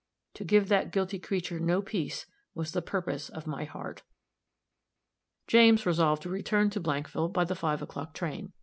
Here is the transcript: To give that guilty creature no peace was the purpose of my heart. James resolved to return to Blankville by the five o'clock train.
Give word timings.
To 0.33 0.43
give 0.43 0.67
that 0.69 0.91
guilty 0.91 1.19
creature 1.19 1.59
no 1.59 1.79
peace 1.79 2.25
was 2.55 2.71
the 2.71 2.81
purpose 2.81 3.29
of 3.29 3.45
my 3.45 3.65
heart. 3.65 4.01
James 5.45 5.85
resolved 5.85 6.23
to 6.23 6.29
return 6.29 6.71
to 6.71 6.81
Blankville 6.81 7.31
by 7.31 7.43
the 7.43 7.53
five 7.53 7.83
o'clock 7.83 8.15
train. 8.15 8.51